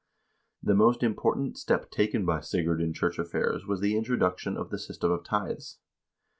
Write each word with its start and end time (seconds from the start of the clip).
The 0.63 0.73
most 0.73 1.03
important 1.03 1.59
step 1.59 1.91
taken 1.91 2.25
by 2.25 2.39
Sigurd 2.39 2.81
in 2.81 2.91
church 2.91 3.19
affairs 3.19 3.67
was 3.67 3.81
the 3.81 3.95
introduction 3.95 4.57
of 4.57 4.71
the 4.71 4.79
system 4.79 5.11
of 5.11 5.23
tithes. 5.23 5.77